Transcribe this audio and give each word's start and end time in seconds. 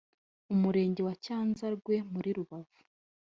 Umurenge 0.53 1.01
wa 1.07 1.13
Cyanzarwe 1.23 1.93
muri 2.13 2.29
Rubavu 2.37 2.77